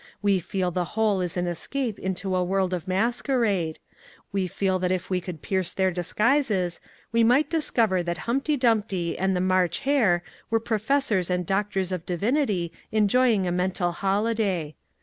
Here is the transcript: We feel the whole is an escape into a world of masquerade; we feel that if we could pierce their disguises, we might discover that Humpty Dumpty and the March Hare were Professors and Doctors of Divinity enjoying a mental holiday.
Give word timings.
We 0.23 0.39
feel 0.39 0.71
the 0.71 0.83
whole 0.97 1.21
is 1.21 1.37
an 1.37 1.45
escape 1.45 1.99
into 1.99 2.35
a 2.35 2.43
world 2.43 2.73
of 2.73 2.87
masquerade; 2.87 3.77
we 4.31 4.47
feel 4.47 4.79
that 4.79 4.91
if 4.91 5.11
we 5.11 5.21
could 5.21 5.43
pierce 5.43 5.73
their 5.73 5.91
disguises, 5.91 6.81
we 7.11 7.23
might 7.23 7.51
discover 7.51 8.01
that 8.01 8.17
Humpty 8.25 8.57
Dumpty 8.57 9.15
and 9.15 9.35
the 9.35 9.41
March 9.41 9.81
Hare 9.81 10.23
were 10.49 10.59
Professors 10.59 11.29
and 11.29 11.45
Doctors 11.45 11.91
of 11.91 12.07
Divinity 12.07 12.71
enjoying 12.91 13.45
a 13.45 13.51
mental 13.51 13.91
holiday. 13.91 14.73